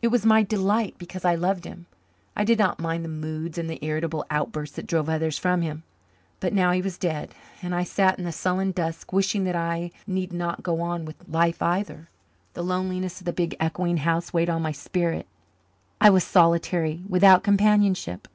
[0.00, 1.86] It was my delight because I loved him.
[2.36, 5.82] I did not mind the moods and the irritable outbursts that drove others from him.
[6.38, 9.90] But now he was dead, and I sat in the sullen dusk, wishing that I
[10.06, 12.08] need not go on with life either.
[12.54, 15.26] The loneliness of the big echoing house weighed on my spirit.
[16.00, 18.28] I was solitary, without companionship.